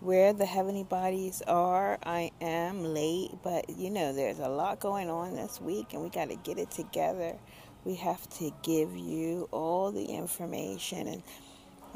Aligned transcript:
where 0.00 0.32
the 0.32 0.46
heavenly 0.46 0.84
bodies 0.84 1.42
are. 1.46 1.98
I 2.04 2.30
am 2.40 2.84
late, 2.84 3.30
but 3.42 3.70
you 3.70 3.90
know, 3.90 4.12
there's 4.12 4.38
a 4.38 4.48
lot 4.48 4.80
going 4.80 5.10
on 5.10 5.34
this 5.34 5.60
week 5.60 5.92
and 5.92 6.02
we 6.02 6.08
got 6.10 6.28
to 6.30 6.36
get 6.36 6.58
it 6.58 6.70
together. 6.70 7.34
We 7.84 7.94
have 7.96 8.28
to 8.38 8.52
give 8.62 8.96
you 8.96 9.48
all 9.52 9.92
the 9.92 10.04
information, 10.06 11.06
and 11.06 11.22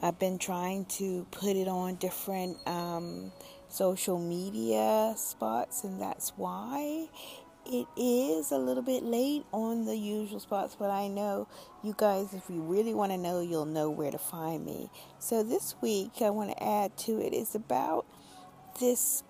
I've 0.00 0.20
been 0.20 0.38
trying 0.38 0.84
to 0.86 1.26
put 1.32 1.56
it 1.56 1.66
on 1.66 1.96
different 1.96 2.58
um, 2.66 3.32
social 3.68 4.18
media 4.18 5.14
spots, 5.16 5.82
and 5.82 6.00
that's 6.00 6.30
why 6.36 7.08
it 7.70 7.86
is 7.96 8.50
a 8.50 8.58
little 8.58 8.82
bit 8.82 9.04
late 9.04 9.44
on 9.52 9.84
the 9.84 9.96
usual 9.96 10.40
spots, 10.40 10.76
but 10.78 10.90
I 10.90 11.06
know 11.06 11.46
you 11.84 11.94
guys, 11.96 12.34
if 12.34 12.42
you 12.48 12.60
really 12.62 12.94
want 12.94 13.12
to 13.12 13.18
know, 13.18 13.40
you'll 13.40 13.64
know 13.64 13.90
where 13.90 14.10
to 14.10 14.18
find 14.18 14.64
me. 14.66 14.90
So 15.20 15.44
this 15.44 15.76
week, 15.80 16.10
I 16.20 16.30
want 16.30 16.50
to 16.50 16.62
add 16.62 16.96
to 16.98 17.20
it 17.20 17.32
is 17.32 17.54
about 17.54 18.06
this 18.80 19.22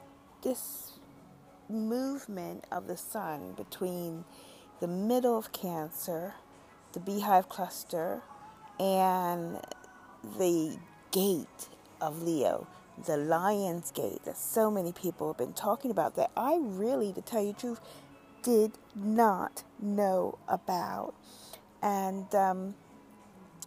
this 0.43 0.93
movement 1.69 2.65
of 2.73 2.87
the 2.87 2.97
sun 2.97 3.53
between 3.53 4.25
the 4.81 4.89
middle 4.89 5.37
of 5.37 5.53
Cancer, 5.53 6.35
the 6.95 7.01
Beehive 7.01 7.51
cluster, 7.51 8.23
and 8.79 9.59
the 10.39 10.79
gate 11.11 11.69
of 12.01 12.23
Leo, 12.23 12.67
the 13.07 13.19
Lion's 13.19 13.91
Gate 13.91 14.25
that 14.25 14.39
so 14.39 14.71
many 14.71 14.93
people 14.93 15.29
have 15.29 15.37
been 15.37 15.53
talking 15.53 15.91
about. 15.91 16.17
That 16.17 16.31
I 16.37 16.59
really, 16.59 17.13
to 17.13 17.21
tell 17.21 17.43
you 17.43 17.53
the 17.53 17.61
truth, 17.61 17.81
did 18.43 18.73
not 18.95 19.65
know 19.81 20.39
about. 20.49 21.15
And 21.83 22.33
um, 22.35 22.75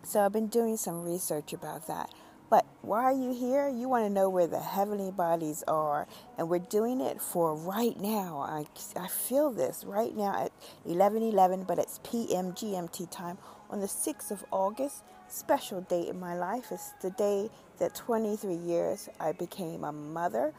so 0.04 0.22
I've 0.22 0.34
been 0.34 0.48
doing 0.48 0.78
some 0.78 1.04
research 1.04 1.54
about 1.54 1.88
that. 1.88 2.10
But 2.50 2.68
why 2.84 3.04
are 3.06 3.14
you 3.14 3.34
here? 3.34 3.68
You 3.68 3.90
want 3.90 4.06
to 4.06 4.12
know 4.12 4.30
where 4.30 4.46
the 4.46 4.60
heavenly 4.60 5.10
bodies 5.10 5.64
are. 5.68 6.08
And 6.38 6.50
we're 6.50 6.60
doing 6.60 7.02
it 7.02 7.20
for 7.20 7.56
right 7.56 8.00
now. 8.00 8.40
I, 8.48 8.66
I 9.00 9.08
feel 9.08 9.50
this 9.50 9.84
right 9.84 10.16
now 10.16 10.46
at 10.46 10.52
11 10.86 11.24
11, 11.24 11.64
but 11.64 11.80
it's 11.80 12.00
PM 12.04 12.52
GMT 12.52 13.10
time 13.10 13.40
on 13.72 13.80
the 13.80 13.88
6th 13.88 14.30
of 14.30 14.46
August. 14.52 15.04
Special 15.28 15.82
date 15.82 16.10
in 16.10 16.20
my 16.20 16.36
life. 16.36 16.66
It's 16.70 16.92
the 17.02 17.10
day 17.10 17.50
that 17.80 17.96
23 17.96 18.54
years 18.54 19.10
I 19.20 19.32
became 19.32 19.84
a 19.84 19.92
mother 19.92 20.54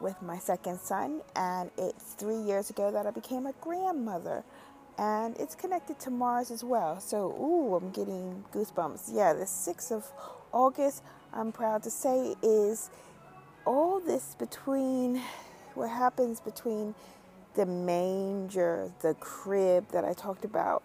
with 0.00 0.20
my 0.22 0.38
second 0.38 0.80
son, 0.80 1.20
and 1.36 1.70
it's 1.78 2.14
three 2.14 2.40
years 2.40 2.70
ago 2.70 2.90
that 2.90 3.06
I 3.06 3.10
became 3.10 3.46
a 3.46 3.52
grandmother. 3.60 4.44
And 4.98 5.36
it's 5.38 5.54
connected 5.54 6.00
to 6.00 6.10
Mars 6.10 6.50
as 6.50 6.64
well. 6.64 7.00
So, 7.00 7.30
ooh, 7.30 7.76
I'm 7.76 7.90
getting 7.90 8.44
goosebumps. 8.52 9.10
Yeah, 9.12 9.32
the 9.32 9.44
6th 9.44 9.92
of 9.92 10.04
August, 10.52 11.02
I'm 11.32 11.52
proud 11.52 11.84
to 11.84 11.90
say, 11.90 12.34
is 12.42 12.90
all 13.64 14.00
this 14.00 14.34
between 14.38 15.22
what 15.74 15.90
happens 15.90 16.40
between 16.40 16.94
the 17.54 17.66
manger, 17.66 18.90
the 19.02 19.14
crib 19.14 19.88
that 19.92 20.04
I 20.04 20.12
talked 20.14 20.44
about 20.44 20.82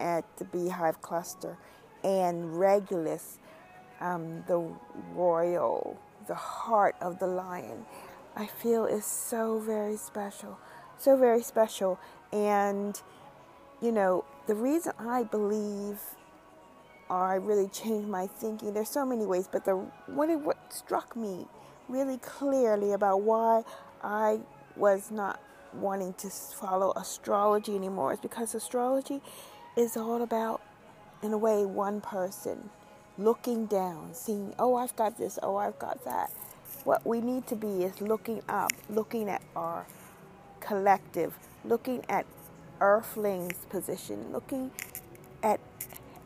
at 0.00 0.24
the 0.38 0.44
beehive 0.44 1.00
cluster, 1.00 1.56
and 2.02 2.58
Regulus, 2.58 3.38
um, 4.00 4.44
the 4.48 4.64
royal, 5.14 5.98
the 6.26 6.34
heart 6.34 6.96
of 7.00 7.18
the 7.20 7.26
lion. 7.26 7.84
I 8.36 8.46
feel 8.46 8.86
is 8.86 9.04
so 9.04 9.58
very 9.58 9.96
special. 9.96 10.58
So 10.98 11.16
very 11.16 11.42
special. 11.42 11.98
And, 12.32 13.00
you 13.80 13.92
know, 13.92 14.24
the 14.46 14.54
reason 14.54 14.92
I 14.98 15.24
believe 15.24 15.98
or 17.12 17.26
I 17.26 17.34
really 17.34 17.68
changed 17.68 18.08
my 18.08 18.26
thinking, 18.26 18.72
there's 18.72 18.88
so 18.88 19.04
many 19.04 19.26
ways, 19.26 19.46
but 19.50 19.66
the 19.66 19.72
what, 20.06 20.30
it, 20.30 20.40
what 20.40 20.56
struck 20.72 21.14
me 21.14 21.46
really 21.88 22.16
clearly 22.16 22.92
about 22.92 23.20
why 23.20 23.64
I 24.02 24.40
was 24.76 25.10
not 25.10 25.38
wanting 25.74 26.14
to 26.14 26.30
follow 26.30 26.92
astrology 26.96 27.76
anymore 27.76 28.14
is 28.14 28.20
because 28.20 28.54
astrology 28.54 29.20
is 29.76 29.96
all 29.96 30.22
about, 30.22 30.62
in 31.22 31.34
a 31.34 31.38
way, 31.38 31.66
one 31.66 32.00
person 32.00 32.70
looking 33.18 33.66
down, 33.66 34.14
seeing, 34.14 34.54
oh, 34.58 34.74
I've 34.74 34.96
got 34.96 35.18
this, 35.18 35.38
oh, 35.42 35.56
I've 35.56 35.78
got 35.78 36.04
that. 36.06 36.30
What 36.84 37.06
we 37.06 37.20
need 37.20 37.46
to 37.46 37.54
be 37.54 37.84
is 37.84 38.00
looking 38.00 38.42
up, 38.48 38.72
looking 38.90 39.28
at 39.28 39.40
our 39.54 39.86
collective, 40.58 41.32
looking 41.64 42.04
at 42.08 42.26
Earthling's 42.80 43.64
position, 43.70 44.32
looking 44.32 44.72
at 45.44 45.60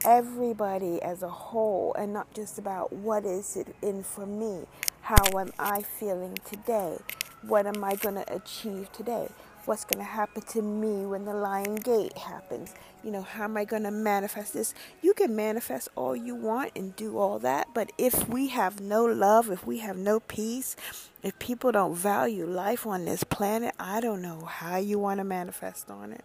everybody 0.03 1.03
as 1.03 1.23
a 1.23 1.29
whole 1.29 1.95
and 1.99 2.13
not 2.13 2.33
just 2.33 2.59
about 2.59 2.91
what 2.91 3.27
is 3.27 3.57
it 3.57 3.77
in 3.83 4.03
for 4.03 4.25
me. 4.25 4.63
How 5.03 5.39
am 5.39 5.53
I 5.59 5.83
feeling 5.83 6.39
today? 6.49 6.99
What 7.43 7.67
am 7.67 7.85
I 7.85 7.95
going 7.97 8.15
to 8.15 8.35
achieve 8.35 8.91
today? 8.93 9.29
What's 9.67 9.85
going 9.85 9.99
to 9.99 10.11
happen 10.11 10.43
to 10.43 10.63
me 10.63 11.07
when 11.07 11.25
the 11.25 11.35
lion 11.35 11.77
gate 11.77 12.17
happens. 12.17 12.75
You 13.05 13.11
know, 13.11 13.23
how 13.23 13.45
am 13.45 13.57
I 13.57 13.65
going 13.65 13.85
to 13.85 13.91
manifest 13.91 14.55
this? 14.55 14.75
You 15.03 15.15
can 15.15 15.37
manifest 15.37 15.89
all 15.95 16.17
you 16.17 16.35
want 16.35 16.73
and 16.75 16.95
do 16.97 17.19
all 17.19 17.39
that, 17.41 17.69
but 17.75 17.91
if 17.99 18.29
we 18.29 18.49
have 18.49 18.81
no 18.81 19.05
love, 19.05 19.51
if 19.51 19.67
we 19.67 19.79
have 19.79 19.97
no 19.97 20.21
peace, 20.21 20.77
if 21.23 21.39
people 21.39 21.73
don't 21.73 21.95
value 21.95 22.47
life 22.47 22.87
on 22.87 23.05
this 23.05 23.25
planet, 23.25 23.75
I 23.79 24.01
don't 24.01 24.23
know 24.23 24.45
how 24.45 24.77
you 24.77 24.99
want 24.99 25.19
to 25.19 25.25
manifest 25.25 25.91
on 25.91 26.13
it. 26.13 26.25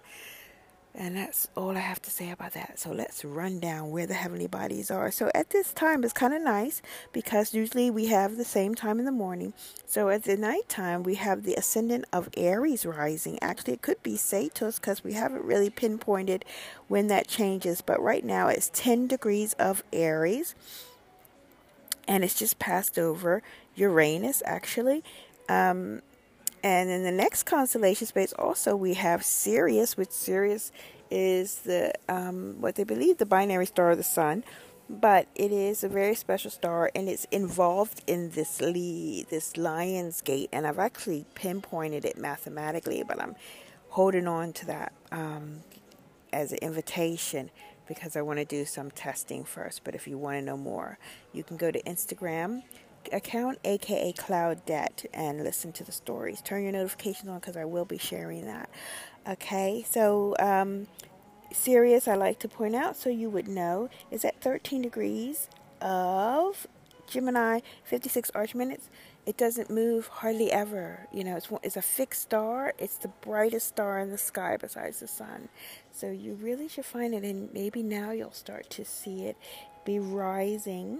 And 0.93 1.15
that's 1.15 1.47
all 1.55 1.77
I 1.77 1.79
have 1.79 2.01
to 2.01 2.11
say 2.11 2.31
about 2.31 2.51
that. 2.51 2.77
So 2.77 2.91
let's 2.91 3.23
run 3.23 3.59
down 3.59 3.91
where 3.91 4.05
the 4.05 4.13
heavenly 4.13 4.47
bodies 4.47 4.91
are. 4.91 5.09
So 5.09 5.31
at 5.33 5.51
this 5.51 5.71
time, 5.71 6.03
it's 6.03 6.11
kind 6.11 6.33
of 6.33 6.41
nice 6.41 6.81
because 7.13 7.53
usually 7.53 7.89
we 7.89 8.07
have 8.07 8.35
the 8.35 8.43
same 8.43 8.75
time 8.75 8.99
in 8.99 9.05
the 9.05 9.11
morning. 9.11 9.53
So 9.85 10.09
at 10.09 10.23
the 10.23 10.35
nighttime, 10.35 11.03
we 11.03 11.15
have 11.15 11.43
the 11.43 11.55
ascendant 11.55 12.05
of 12.11 12.29
Aries 12.35 12.85
rising. 12.85 13.39
Actually, 13.41 13.73
it 13.73 13.81
could 13.81 14.03
be 14.03 14.17
Sagittarius 14.17 14.79
because 14.79 15.01
we 15.01 15.13
haven't 15.13 15.45
really 15.45 15.69
pinpointed 15.69 16.43
when 16.89 17.07
that 17.07 17.27
changes. 17.27 17.81
But 17.81 18.01
right 18.01 18.25
now, 18.25 18.49
it's 18.49 18.69
10 18.73 19.07
degrees 19.07 19.53
of 19.53 19.83
Aries. 19.93 20.55
And 22.05 22.25
it's 22.25 22.35
just 22.35 22.59
passed 22.59 22.99
over 22.99 23.41
Uranus, 23.75 24.43
actually. 24.45 25.05
Um, 25.47 26.01
and 26.63 26.89
in 26.89 27.03
the 27.03 27.11
next 27.11 27.43
constellation 27.43 28.07
space, 28.07 28.33
also 28.33 28.75
we 28.75 28.93
have 28.95 29.23
Sirius, 29.23 29.97
which 29.97 30.11
Sirius 30.11 30.71
is 31.09 31.59
the 31.59 31.93
um, 32.07 32.55
what 32.59 32.75
they 32.75 32.83
believe 32.83 33.17
the 33.17 33.25
binary 33.25 33.65
star 33.65 33.91
of 33.91 33.97
the 33.97 34.03
sun, 34.03 34.43
but 34.89 35.27
it 35.35 35.51
is 35.51 35.83
a 35.83 35.89
very 35.89 36.15
special 36.15 36.51
star, 36.51 36.91
and 36.93 37.09
it's 37.09 37.25
involved 37.25 38.01
in 38.07 38.31
this 38.31 38.61
lead, 38.61 39.27
this 39.29 39.57
Lion's 39.57 40.21
Gate, 40.21 40.49
and 40.51 40.67
I've 40.67 40.79
actually 40.79 41.25
pinpointed 41.35 42.05
it 42.05 42.17
mathematically, 42.17 43.03
but 43.03 43.21
I'm 43.21 43.35
holding 43.89 44.27
on 44.27 44.53
to 44.53 44.65
that 44.67 44.93
um, 45.11 45.61
as 46.31 46.51
an 46.51 46.59
invitation 46.61 47.49
because 47.87 48.15
I 48.15 48.21
want 48.21 48.39
to 48.39 48.45
do 48.45 48.63
some 48.65 48.89
testing 48.91 49.43
first. 49.43 49.83
But 49.83 49.95
if 49.95 50.07
you 50.07 50.17
want 50.17 50.37
to 50.37 50.41
know 50.41 50.57
more, 50.57 50.97
you 51.33 51.43
can 51.43 51.57
go 51.57 51.71
to 51.71 51.81
Instagram 51.83 52.63
account, 53.11 53.59
aka 53.63 54.13
Claudette, 54.13 55.05
and 55.13 55.43
listen 55.43 55.71
to 55.73 55.83
the 55.83 55.91
stories. 55.91 56.41
Turn 56.41 56.63
your 56.63 56.71
notifications 56.71 57.29
on 57.29 57.39
because 57.39 57.57
I 57.57 57.65
will 57.65 57.85
be 57.85 57.97
sharing 57.97 58.45
that. 58.45 58.69
Okay, 59.27 59.85
so 59.89 60.35
um, 60.39 60.87
Sirius, 61.51 62.07
I 62.07 62.15
like 62.15 62.39
to 62.39 62.47
point 62.47 62.75
out 62.75 62.95
so 62.95 63.09
you 63.09 63.29
would 63.29 63.47
know, 63.47 63.89
is 64.09 64.25
at 64.25 64.41
13 64.41 64.81
degrees 64.81 65.47
of 65.81 66.67
Gemini, 67.07 67.59
56 67.83 68.31
arc 68.33 68.55
minutes. 68.55 68.89
It 69.25 69.37
doesn't 69.37 69.69
move 69.69 70.07
hardly 70.07 70.51
ever. 70.51 71.07
You 71.13 71.23
know, 71.23 71.35
it's 71.35 71.47
it's 71.61 71.77
a 71.77 71.81
fixed 71.81 72.23
star. 72.23 72.73
It's 72.79 72.97
the 72.97 73.09
brightest 73.09 73.67
star 73.67 73.99
in 73.99 74.09
the 74.09 74.17
sky 74.17 74.57
besides 74.59 74.99
the 74.99 75.07
sun. 75.07 75.49
So 75.91 76.09
you 76.09 76.33
really 76.33 76.67
should 76.67 76.85
find 76.85 77.13
it, 77.13 77.23
and 77.23 77.53
maybe 77.53 77.83
now 77.83 78.11
you'll 78.11 78.31
start 78.31 78.69
to 78.71 78.85
see 78.85 79.25
it 79.25 79.37
be 79.85 79.99
rising 79.99 80.99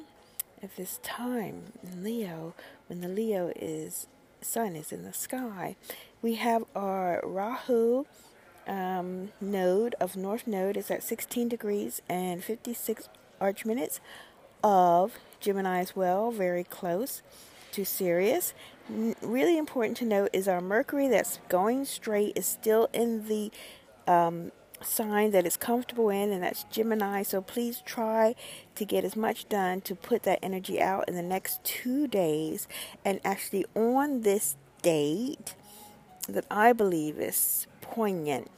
at 0.63 0.75
this 0.75 0.99
time 1.03 1.73
in 1.83 2.03
Leo, 2.03 2.53
when 2.87 3.01
the 3.01 3.07
Leo 3.07 3.51
is 3.55 4.07
sun 4.41 4.75
is 4.75 4.91
in 4.91 5.03
the 5.03 5.13
sky, 5.13 5.75
we 6.21 6.35
have 6.35 6.65
our 6.75 7.21
Rahu 7.23 8.05
um, 8.67 9.29
node 9.39 9.95
of 9.99 10.15
North 10.15 10.47
Node 10.47 10.77
is 10.77 10.91
at 10.91 11.03
16 11.03 11.49
degrees 11.49 12.01
and 12.07 12.43
56 12.43 13.09
arc 13.39 13.65
minutes 13.65 13.99
of 14.63 15.17
Gemini 15.39 15.79
as 15.79 15.95
well, 15.95 16.31
very 16.31 16.63
close 16.63 17.21
to 17.71 17.85
Sirius. 17.85 18.53
really 19.21 19.57
important 19.57 19.97
to 19.97 20.05
note 20.05 20.29
is 20.33 20.47
our 20.47 20.61
Mercury 20.61 21.07
that's 21.07 21.39
going 21.49 21.85
straight 21.85 22.33
is 22.35 22.45
still 22.45 22.89
in 22.93 23.27
the 23.27 23.51
um, 24.07 24.51
sign 24.83 25.31
that 25.31 25.45
it's 25.45 25.57
comfortable 25.57 26.09
in, 26.09 26.31
and 26.31 26.43
that's 26.43 26.63
Gemini. 26.65 27.23
So 27.23 27.41
please 27.41 27.81
try 27.85 28.35
to 28.75 28.85
get 28.85 29.03
as 29.03 29.15
much 29.15 29.49
done 29.49 29.81
to 29.81 29.95
put 29.95 30.23
that 30.23 30.39
energy 30.41 30.81
out 30.81 31.07
in 31.07 31.15
the 31.15 31.21
next 31.21 31.63
two 31.63 32.07
days. 32.07 32.67
And 33.03 33.19
actually, 33.23 33.65
on 33.75 34.21
this 34.21 34.55
date 34.81 35.55
that 36.27 36.45
I 36.49 36.73
believe 36.73 37.19
is 37.19 37.67
poignant 37.81 38.49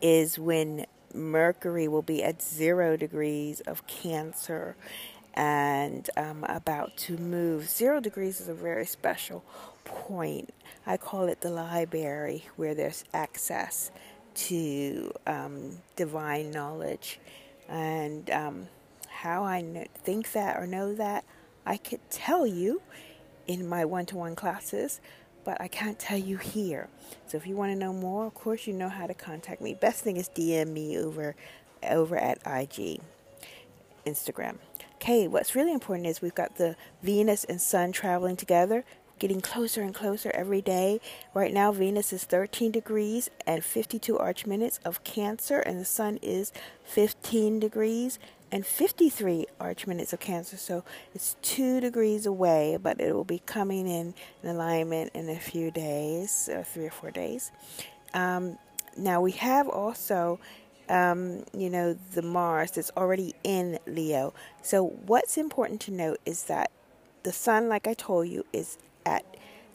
is 0.00 0.38
when 0.38 0.86
Mercury 1.14 1.88
will 1.88 2.02
be 2.02 2.22
at 2.22 2.42
zero 2.42 2.96
degrees 2.96 3.60
of 3.60 3.86
Cancer 3.86 4.76
and 5.34 6.08
um, 6.16 6.44
about 6.48 6.96
to 6.96 7.16
move. 7.16 7.68
Zero 7.68 8.00
degrees 8.00 8.40
is 8.40 8.48
a 8.48 8.54
very 8.54 8.86
special 8.86 9.44
point. 9.84 10.52
I 10.86 10.96
call 10.96 11.28
it 11.28 11.40
the 11.40 11.50
library 11.50 12.44
where 12.56 12.74
there's 12.74 13.04
access 13.14 13.90
to 14.38 15.12
um, 15.26 15.78
divine 15.96 16.50
knowledge. 16.50 17.18
And 17.68 18.30
um, 18.30 18.68
how 19.08 19.44
I 19.44 19.88
think 20.04 20.32
that 20.32 20.56
or 20.56 20.66
know 20.66 20.94
that, 20.94 21.24
I 21.66 21.76
could 21.76 22.00
tell 22.10 22.46
you 22.46 22.80
in 23.46 23.68
my 23.68 23.84
one 23.84 24.06
to 24.06 24.16
one 24.16 24.36
classes, 24.36 25.00
but 25.44 25.60
I 25.60 25.68
can't 25.68 25.98
tell 25.98 26.18
you 26.18 26.36
here. 26.36 26.88
So 27.26 27.36
if 27.36 27.46
you 27.46 27.56
want 27.56 27.72
to 27.72 27.78
know 27.78 27.92
more, 27.92 28.26
of 28.26 28.34
course, 28.34 28.66
you 28.66 28.72
know 28.72 28.88
how 28.88 29.06
to 29.06 29.14
contact 29.14 29.60
me. 29.60 29.74
Best 29.74 30.04
thing 30.04 30.16
is 30.16 30.28
DM 30.28 30.68
me 30.68 30.98
over 30.98 31.34
over 31.82 32.16
at 32.16 32.38
IG, 32.38 33.00
Instagram. 34.06 34.56
Okay, 34.96 35.28
what's 35.28 35.54
really 35.54 35.72
important 35.72 36.06
is 36.08 36.20
we've 36.20 36.34
got 36.34 36.56
the 36.56 36.76
Venus 37.02 37.44
and 37.44 37.60
Sun 37.60 37.92
traveling 37.92 38.36
together 38.36 38.84
getting 39.18 39.40
closer 39.40 39.82
and 39.82 39.94
closer 39.94 40.30
every 40.32 40.62
day. 40.62 41.00
Right 41.34 41.52
now, 41.52 41.72
Venus 41.72 42.12
is 42.12 42.24
13 42.24 42.70
degrees 42.70 43.30
and 43.46 43.64
52 43.64 44.18
arc 44.18 44.46
minutes 44.46 44.80
of 44.84 45.02
Cancer, 45.04 45.60
and 45.60 45.80
the 45.80 45.84
Sun 45.84 46.18
is 46.22 46.52
15 46.84 47.60
degrees 47.60 48.18
and 48.50 48.64
53 48.64 49.46
arc 49.60 49.86
minutes 49.86 50.12
of 50.12 50.20
Cancer. 50.20 50.56
So 50.56 50.84
it's 51.14 51.36
two 51.42 51.80
degrees 51.80 52.26
away, 52.26 52.78
but 52.80 53.00
it 53.00 53.14
will 53.14 53.24
be 53.24 53.40
coming 53.44 53.86
in, 53.86 54.14
in 54.42 54.48
alignment 54.48 55.12
in 55.14 55.28
a 55.28 55.38
few 55.38 55.70
days, 55.70 56.48
or 56.52 56.62
three 56.62 56.86
or 56.86 56.90
four 56.90 57.10
days. 57.10 57.50
Um, 58.14 58.58
now, 58.96 59.20
we 59.20 59.32
have 59.32 59.68
also 59.68 60.40
um, 60.88 61.44
you 61.52 61.70
know, 61.70 61.94
the 62.14 62.22
Mars 62.22 62.72
that's 62.72 62.90
already 62.96 63.34
in 63.44 63.78
Leo. 63.86 64.32
So, 64.62 64.86
what's 65.06 65.36
important 65.36 65.80
to 65.82 65.90
note 65.90 66.18
is 66.24 66.44
that 66.44 66.70
the 67.22 67.32
Sun, 67.32 67.68
like 67.68 67.86
I 67.86 67.94
told 67.94 68.28
you, 68.28 68.44
is 68.52 68.78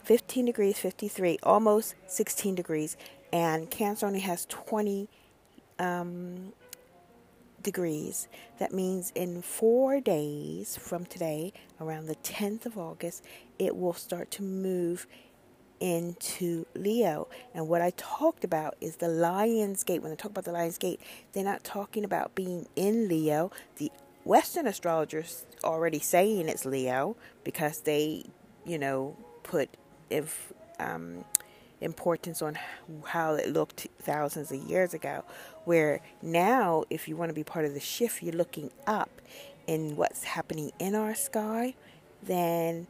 15 0.04 0.44
degrees 0.44 0.78
53, 0.78 1.38
almost 1.42 1.94
16 2.06 2.54
degrees, 2.54 2.96
and 3.32 3.70
Cancer 3.70 4.06
only 4.06 4.20
has 4.20 4.46
20 4.46 5.08
um, 5.78 6.52
degrees. 7.62 8.28
That 8.58 8.72
means 8.72 9.12
in 9.14 9.42
four 9.42 10.00
days 10.00 10.76
from 10.76 11.06
today, 11.06 11.52
around 11.80 12.06
the 12.06 12.16
10th 12.16 12.66
of 12.66 12.78
August, 12.78 13.24
it 13.58 13.76
will 13.76 13.94
start 13.94 14.30
to 14.32 14.42
move 14.42 15.06
into 15.80 16.66
Leo. 16.74 17.28
And 17.52 17.68
what 17.68 17.82
I 17.82 17.92
talked 17.96 18.44
about 18.44 18.76
is 18.80 18.96
the 18.96 19.08
Lion's 19.08 19.82
Gate. 19.82 20.02
When 20.02 20.12
I 20.12 20.14
talk 20.14 20.30
about 20.30 20.44
the 20.44 20.52
Lion's 20.52 20.78
Gate, 20.78 21.00
they're 21.32 21.44
not 21.44 21.64
talking 21.64 22.04
about 22.04 22.34
being 22.34 22.66
in 22.76 23.08
Leo. 23.08 23.50
The 23.76 23.90
Western 24.22 24.66
astrologers 24.66 25.44
already 25.64 25.98
saying 25.98 26.48
it's 26.48 26.64
Leo 26.64 27.16
because 27.42 27.80
they 27.80 28.24
you 28.64 28.78
know, 28.78 29.16
put 29.42 29.68
if 30.14 30.52
um, 30.78 31.24
importance 31.80 32.42
on 32.42 32.58
how 33.06 33.34
it 33.34 33.48
looked 33.50 33.88
thousands 34.00 34.50
of 34.50 34.58
years 34.62 34.94
ago. 34.94 35.24
Where 35.64 36.00
now, 36.22 36.84
if 36.90 37.08
you 37.08 37.16
want 37.16 37.30
to 37.30 37.34
be 37.34 37.44
part 37.44 37.64
of 37.64 37.74
the 37.74 37.80
shift, 37.80 38.22
you're 38.22 38.34
looking 38.34 38.70
up 38.86 39.20
in 39.66 39.96
what's 39.96 40.24
happening 40.24 40.72
in 40.78 40.94
our 40.94 41.14
sky. 41.14 41.74
Then, 42.22 42.86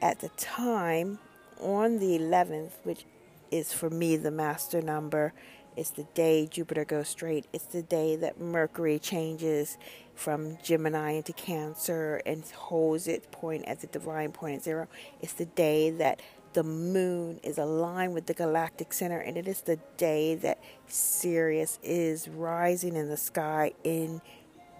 at 0.00 0.20
the 0.20 0.28
time 0.30 1.18
on 1.60 1.98
the 1.98 2.18
11th, 2.18 2.72
which 2.82 3.04
is 3.50 3.72
for 3.72 3.90
me 3.90 4.16
the 4.16 4.30
master 4.30 4.82
number, 4.82 5.32
it's 5.76 5.90
the 5.90 6.06
day 6.14 6.46
Jupiter 6.46 6.84
goes 6.84 7.08
straight. 7.08 7.46
It's 7.52 7.64
the 7.64 7.82
day 7.82 8.14
that 8.16 8.40
Mercury 8.40 8.98
changes 8.98 9.76
from 10.14 10.56
Gemini 10.62 11.12
into 11.12 11.32
Cancer 11.32 12.22
and 12.24 12.44
holds 12.44 13.08
its 13.08 13.26
point 13.32 13.64
at 13.66 13.80
the 13.80 13.88
divine 13.88 14.30
point 14.30 14.58
at 14.58 14.62
zero. 14.62 14.86
It's 15.20 15.32
the 15.32 15.46
day 15.46 15.90
that 15.90 16.20
the 16.54 16.62
moon 16.62 17.40
is 17.42 17.58
aligned 17.58 18.14
with 18.14 18.26
the 18.26 18.34
galactic 18.34 18.92
center, 18.92 19.18
and 19.18 19.36
it 19.36 19.46
is 19.46 19.60
the 19.60 19.78
day 19.96 20.34
that 20.36 20.58
Sirius 20.86 21.78
is 21.82 22.28
rising 22.28 22.96
in 22.96 23.08
the 23.08 23.16
sky 23.16 23.72
in 23.82 24.22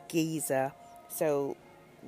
Giza. 0.09 0.73
So, 1.09 1.57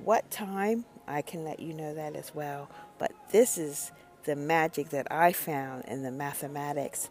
what 0.03 0.29
time? 0.31 0.85
I 1.07 1.21
can 1.21 1.45
let 1.45 1.59
you 1.59 1.73
know 1.73 1.93
that 1.93 2.15
as 2.15 2.33
well. 2.35 2.69
But 2.97 3.11
this 3.31 3.57
is 3.57 3.91
the 4.25 4.35
magic 4.35 4.89
that 4.89 5.09
I 5.11 5.31
found 5.31 5.85
in 5.85 6.03
the 6.03 6.11
mathematics. 6.11 7.09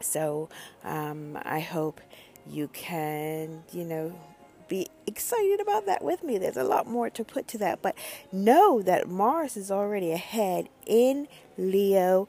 So, 0.00 0.48
um, 0.84 1.38
I 1.42 1.60
hope 1.60 2.00
you 2.48 2.68
can, 2.68 3.64
you 3.72 3.84
know, 3.84 4.18
be 4.68 4.88
excited 5.06 5.60
about 5.60 5.86
that 5.86 6.02
with 6.02 6.22
me. 6.22 6.38
There's 6.38 6.56
a 6.56 6.64
lot 6.64 6.86
more 6.86 7.10
to 7.10 7.24
put 7.24 7.48
to 7.48 7.58
that, 7.58 7.82
but 7.82 7.96
know 8.32 8.82
that 8.82 9.08
Mars 9.08 9.56
is 9.56 9.70
already 9.70 10.12
ahead 10.12 10.68
in 10.86 11.28
Leo, 11.56 12.28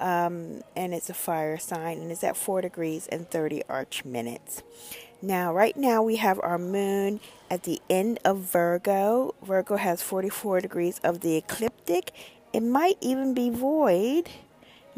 um, 0.00 0.62
and 0.76 0.94
it's 0.94 1.10
a 1.10 1.14
fire 1.14 1.58
sign, 1.58 1.98
and 1.98 2.10
it's 2.10 2.24
at 2.24 2.36
4 2.36 2.60
degrees 2.60 3.06
and 3.08 3.28
30 3.30 3.62
arc 3.68 4.04
minutes. 4.04 4.62
Now, 5.20 5.52
right 5.52 5.76
now, 5.76 6.02
we 6.02 6.16
have 6.16 6.38
our 6.42 6.58
moon 6.58 7.20
at 7.50 7.64
the 7.64 7.80
end 7.90 8.20
of 8.24 8.38
Virgo. 8.38 9.34
Virgo 9.42 9.76
has 9.76 10.00
44 10.00 10.60
degrees 10.60 11.00
of 11.02 11.20
the 11.20 11.36
ecliptic. 11.36 12.12
It 12.52 12.62
might 12.62 12.98
even 13.00 13.34
be 13.34 13.50
void 13.50 14.28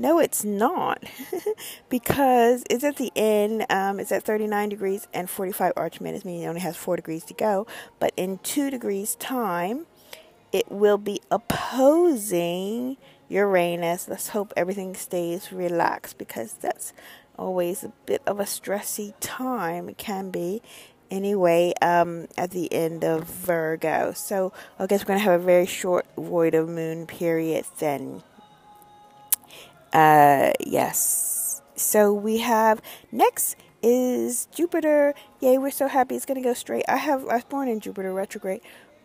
no, 0.00 0.18
it's 0.18 0.44
not, 0.46 1.04
because 1.90 2.64
it's 2.70 2.84
at 2.84 2.96
the 2.96 3.12
end. 3.14 3.66
Um, 3.68 4.00
it's 4.00 4.10
at 4.10 4.24
39 4.24 4.70
degrees 4.70 5.06
and 5.12 5.28
45 5.28 5.74
arc 5.76 6.00
minutes, 6.00 6.24
meaning 6.24 6.42
it 6.42 6.46
only 6.46 6.62
has 6.62 6.74
four 6.74 6.96
degrees 6.96 7.22
to 7.24 7.34
go. 7.34 7.66
But 7.98 8.14
in 8.16 8.38
two 8.38 8.70
degrees 8.70 9.14
time, 9.16 9.84
it 10.52 10.72
will 10.72 10.96
be 10.96 11.20
opposing 11.30 12.96
Uranus. 13.28 14.08
Let's 14.08 14.28
hope 14.28 14.54
everything 14.56 14.94
stays 14.94 15.52
relaxed 15.52 16.16
because 16.16 16.54
that's 16.54 16.94
always 17.38 17.84
a 17.84 17.92
bit 18.06 18.22
of 18.26 18.40
a 18.40 18.44
stressy 18.44 19.12
time. 19.20 19.90
It 19.90 19.98
can 19.98 20.30
be 20.30 20.62
anyway 21.10 21.74
um, 21.82 22.26
at 22.38 22.52
the 22.52 22.72
end 22.72 23.04
of 23.04 23.24
Virgo. 23.24 24.12
So 24.14 24.54
I 24.78 24.86
guess 24.86 25.02
we're 25.02 25.08
going 25.08 25.18
to 25.18 25.24
have 25.24 25.42
a 25.42 25.44
very 25.44 25.66
short 25.66 26.06
void 26.16 26.54
of 26.54 26.70
moon 26.70 27.06
period 27.06 27.66
then. 27.78 28.22
Uh, 29.92 30.52
yes. 30.60 31.62
So 31.76 32.12
we 32.12 32.38
have 32.38 32.80
next 33.10 33.56
is 33.82 34.46
Jupiter. 34.54 35.14
Yay, 35.40 35.58
we're 35.58 35.70
so 35.70 35.88
happy 35.88 36.14
it's 36.14 36.26
gonna 36.26 36.42
go 36.42 36.54
straight. 36.54 36.84
I 36.88 36.96
have 36.98 37.26
I 37.28 37.36
was 37.36 37.44
born 37.44 37.68
in 37.68 37.80
Jupiter 37.80 38.12
retrograde, 38.12 38.60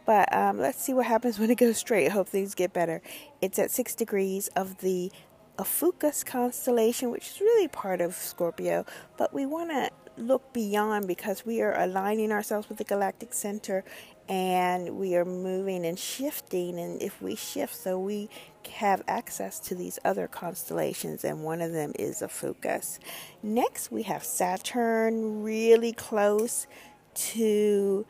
but 0.06 0.34
um, 0.36 0.60
let's 0.60 0.82
see 0.82 0.94
what 0.94 1.06
happens 1.16 1.40
when 1.40 1.50
it 1.50 1.58
goes 1.58 1.78
straight. 1.78 2.12
Hope 2.12 2.28
things 2.28 2.54
get 2.56 2.74
better. 2.74 3.02
It's 3.42 3.58
at 3.58 3.72
six 3.72 3.96
degrees 3.96 4.50
of 4.50 4.80
the 4.80 5.12
Ophiuchus 5.58 6.26
constellation, 6.26 7.12
which 7.12 7.28
is 7.30 7.40
really 7.40 7.70
part 7.70 8.02
of 8.02 8.14
Scorpio, 8.14 8.86
but 9.18 9.34
we 9.34 9.46
want 9.46 9.72
to 9.72 9.90
look 10.18 10.54
beyond 10.54 11.08
because 11.08 11.46
we 11.46 11.62
are 11.62 11.78
aligning 11.80 12.32
ourselves 12.32 12.70
with 12.70 12.78
the 12.78 12.84
galactic 12.84 13.34
center 13.34 13.84
and 14.30 14.98
we 14.98 15.16
are 15.16 15.26
moving 15.26 15.86
and 15.86 16.00
shifting 16.00 16.80
and 16.80 17.02
if 17.02 17.22
we 17.22 17.36
shift 17.36 17.76
so 17.76 18.00
we 18.00 18.30
have 18.68 19.04
access 19.08 19.60
to 19.60 19.76
these 19.76 20.00
other 20.04 20.28
constellations 20.28 21.24
and 21.24 21.44
one 21.44 21.62
of 21.62 21.72
them 21.72 21.94
is 21.98 22.22
Ophiuchus. 22.22 23.00
Next 23.42 23.92
we 23.92 24.04
have 24.04 24.24
Saturn 24.24 25.44
really 25.44 25.94
close 25.94 26.68
to 27.16 28.06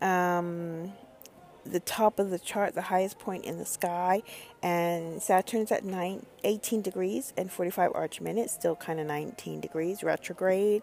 um, 0.00 0.92
the 1.64 1.80
top 1.80 2.18
of 2.18 2.30
the 2.30 2.38
chart, 2.38 2.74
the 2.74 2.82
highest 2.82 3.18
point 3.18 3.44
in 3.44 3.58
the 3.58 3.66
sky, 3.66 4.22
and 4.62 5.22
Saturn's 5.22 5.72
at 5.72 5.84
nine, 5.84 6.26
18 6.44 6.82
degrees 6.82 7.32
and 7.36 7.50
45 7.50 7.92
arc 7.94 8.20
minutes, 8.20 8.52
still 8.52 8.76
kind 8.76 9.00
of 9.00 9.06
19 9.06 9.60
degrees 9.60 10.02
retrograde, 10.02 10.82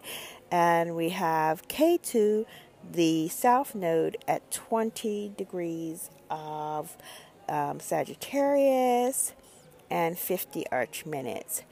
and 0.50 0.94
we 0.94 1.10
have 1.10 1.66
Ketu, 1.68 2.46
the 2.92 3.28
south 3.28 3.74
node 3.74 4.18
at 4.28 4.50
20 4.50 5.32
degrees 5.36 6.10
of 6.30 6.96
um, 7.48 7.80
Sagittarius 7.80 9.32
and 9.90 10.18
50 10.18 10.64
arc 10.70 11.06
minutes. 11.06 11.62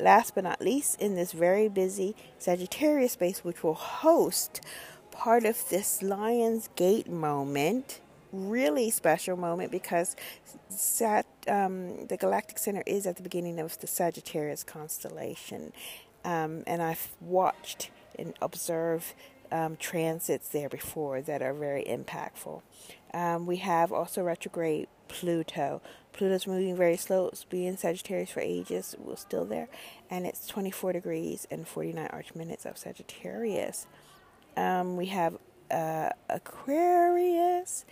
Last 0.00 0.34
but 0.34 0.44
not 0.44 0.60
least, 0.60 1.00
in 1.00 1.16
this 1.16 1.32
very 1.32 1.68
busy 1.68 2.14
Sagittarius 2.38 3.12
space, 3.12 3.44
which 3.44 3.62
will 3.62 3.74
host 3.74 4.60
part 5.10 5.44
of 5.44 5.68
this 5.70 6.02
Lion's 6.02 6.68
Gate 6.76 7.08
moment, 7.08 8.00
really 8.32 8.90
special 8.90 9.36
moment 9.36 9.72
because 9.72 10.14
Sat, 10.68 11.26
um, 11.48 12.06
the 12.06 12.16
Galactic 12.16 12.58
Center 12.58 12.82
is 12.86 13.06
at 13.06 13.16
the 13.16 13.22
beginning 13.22 13.58
of 13.58 13.78
the 13.80 13.86
Sagittarius 13.86 14.62
constellation. 14.62 15.72
Um, 16.24 16.62
and 16.66 16.82
I've 16.82 17.08
watched 17.20 17.90
and 18.18 18.34
observed 18.40 19.14
um, 19.50 19.76
transits 19.76 20.48
there 20.48 20.68
before 20.68 21.22
that 21.22 21.42
are 21.42 21.54
very 21.54 21.84
impactful. 21.84 22.62
Um, 23.14 23.46
we 23.46 23.56
have 23.56 23.92
also 23.92 24.22
retrograde 24.22 24.88
Pluto. 25.08 25.80
Pluto's 26.12 26.46
moving 26.46 26.76
very 26.76 26.96
slow. 26.96 27.28
It's 27.28 27.44
been 27.44 27.76
Sagittarius 27.76 28.30
for 28.30 28.40
ages. 28.40 28.94
We're 28.98 29.16
still 29.16 29.44
there. 29.44 29.68
And 30.10 30.26
it's 30.26 30.46
24 30.46 30.92
degrees 30.92 31.46
and 31.50 31.66
49 31.66 32.08
arc 32.10 32.34
minutes 32.34 32.66
of 32.66 32.78
Sagittarius. 32.78 33.86
Um, 34.56 34.96
we 34.96 35.06
have 35.06 35.38
uh, 35.70 36.10
Aquarius. 36.28 37.84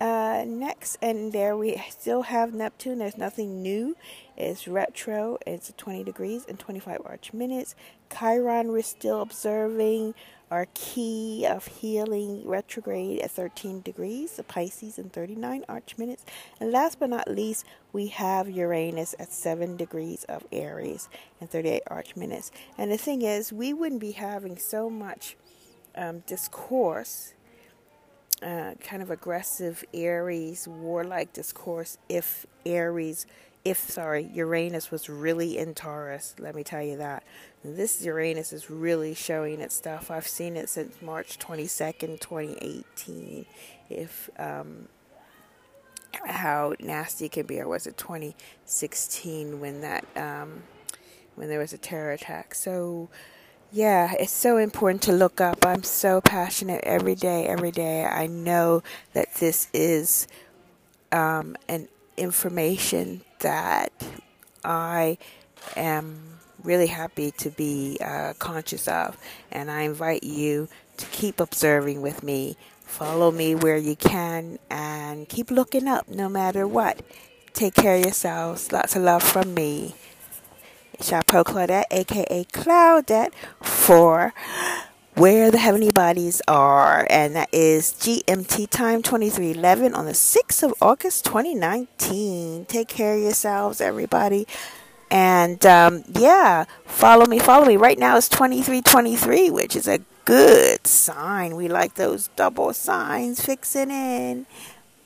Uh, 0.00 0.44
next, 0.48 0.98
and 1.00 1.32
there 1.32 1.56
we 1.56 1.80
still 1.88 2.22
have 2.22 2.52
Neptune. 2.52 2.98
There's 2.98 3.16
nothing 3.16 3.62
new. 3.62 3.96
It's 4.36 4.66
retro. 4.66 5.38
It's 5.46 5.72
20 5.76 6.02
degrees 6.02 6.44
and 6.48 6.58
25 6.58 7.02
arc 7.04 7.32
minutes. 7.32 7.76
Chiron, 8.10 8.72
we're 8.72 8.82
still 8.82 9.20
observing 9.20 10.14
our 10.52 10.66
key 10.74 11.46
of 11.48 11.66
healing 11.66 12.46
retrograde 12.46 13.20
at 13.20 13.30
13 13.30 13.80
degrees, 13.80 14.32
the 14.32 14.42
Pisces 14.42 14.98
and 14.98 15.10
39 15.10 15.64
arc 15.66 15.98
minutes. 15.98 16.26
And 16.60 16.70
last 16.70 17.00
but 17.00 17.08
not 17.08 17.26
least, 17.26 17.64
we 17.94 18.08
have 18.08 18.50
Uranus 18.50 19.14
at 19.18 19.32
7 19.32 19.78
degrees 19.78 20.24
of 20.24 20.44
Aries 20.52 21.08
and 21.40 21.50
38 21.50 21.82
arc 21.86 22.18
minutes. 22.18 22.52
And 22.76 22.92
the 22.92 22.98
thing 22.98 23.22
is, 23.22 23.50
we 23.50 23.72
wouldn't 23.72 24.02
be 24.02 24.12
having 24.12 24.58
so 24.58 24.90
much 24.90 25.38
um, 25.96 26.20
discourse. 26.26 27.32
Uh, 28.42 28.74
kind 28.82 29.02
of 29.02 29.10
aggressive 29.10 29.84
Aries, 29.94 30.68
warlike 30.68 31.32
discourse 31.32 31.96
if 32.08 32.44
Aries 32.66 33.24
if 33.64 33.78
sorry 33.78 34.28
Uranus 34.34 34.90
was 34.90 35.08
really 35.08 35.58
in 35.58 35.74
Taurus. 35.74 36.34
Let 36.38 36.54
me 36.54 36.64
tell 36.64 36.82
you 36.82 36.96
that. 36.96 37.22
This 37.64 38.02
Uranus 38.02 38.52
is 38.52 38.68
really 38.68 39.14
showing 39.14 39.60
its 39.60 39.74
stuff. 39.74 40.10
I've 40.10 40.26
seen 40.26 40.56
it 40.56 40.68
since 40.68 41.00
March 41.00 41.38
22nd, 41.38 42.20
2018. 42.20 43.46
If 43.88 44.30
um, 44.36 44.88
how 46.26 46.74
nasty 46.80 47.26
it 47.26 47.32
can 47.32 47.46
be, 47.46 47.60
or 47.60 47.68
was 47.68 47.86
it 47.86 47.96
2016 47.96 49.60
when 49.60 49.80
that 49.82 50.04
um, 50.16 50.64
when 51.36 51.48
there 51.48 51.60
was 51.60 51.72
a 51.72 51.78
terror 51.78 52.12
attack? 52.12 52.54
So 52.54 53.08
yeah, 53.70 54.12
it's 54.18 54.32
so 54.32 54.56
important 54.56 55.02
to 55.02 55.12
look 55.12 55.40
up. 55.40 55.64
I'm 55.64 55.82
so 55.82 56.20
passionate 56.20 56.82
every 56.84 57.14
day, 57.14 57.46
every 57.46 57.70
day. 57.70 58.04
I 58.04 58.26
know 58.26 58.82
that 59.14 59.34
this 59.36 59.68
is 59.72 60.26
um, 61.12 61.56
an 61.68 61.88
information 62.16 63.22
that 63.42 63.92
I 64.64 65.18
am 65.76 66.38
really 66.62 66.86
happy 66.86 67.30
to 67.32 67.50
be 67.50 67.98
uh, 68.00 68.32
conscious 68.38 68.88
of. 68.88 69.16
And 69.50 69.70
I 69.70 69.82
invite 69.82 70.22
you 70.22 70.68
to 70.96 71.06
keep 71.06 71.40
observing 71.40 72.02
with 72.02 72.22
me. 72.22 72.56
Follow 72.84 73.30
me 73.30 73.54
where 73.54 73.76
you 73.76 73.96
can 73.96 74.58
and 74.70 75.28
keep 75.28 75.50
looking 75.50 75.88
up 75.88 76.08
no 76.08 76.28
matter 76.28 76.66
what. 76.66 77.00
Take 77.52 77.74
care 77.74 77.96
of 77.96 78.02
yourselves. 78.02 78.72
Lots 78.72 78.96
of 78.96 79.02
love 79.02 79.22
from 79.22 79.54
me. 79.54 79.94
Chapeau 81.00 81.42
Claudette, 81.42 81.84
aka 81.90 82.44
Claudette, 82.44 83.32
for 83.60 84.32
where 85.14 85.50
the 85.50 85.58
heavenly 85.58 85.90
bodies 85.90 86.40
are, 86.48 87.06
and 87.10 87.36
that 87.36 87.48
is 87.52 87.92
GMT 87.92 88.68
time 88.70 89.02
2311 89.02 89.94
on 89.94 90.06
the 90.06 90.12
6th 90.12 90.62
of 90.62 90.74
August 90.80 91.24
2019. 91.24 92.64
Take 92.66 92.88
care 92.88 93.16
of 93.16 93.22
yourselves, 93.22 93.80
everybody. 93.80 94.46
And 95.10 95.64
um, 95.66 96.04
yeah, 96.08 96.64
follow 96.86 97.26
me, 97.26 97.38
follow 97.38 97.66
me. 97.66 97.76
Right 97.76 97.98
now 97.98 98.16
it's 98.16 98.30
2323, 98.30 99.50
which 99.50 99.76
is 99.76 99.86
a 99.86 100.00
good 100.24 100.86
sign. 100.86 101.56
We 101.56 101.68
like 101.68 101.94
those 101.94 102.28
double 102.28 102.72
signs 102.72 103.44
fixing 103.44 103.90
in. 103.90 104.46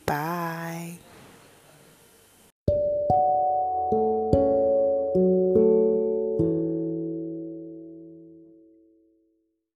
Bye. 0.04 0.98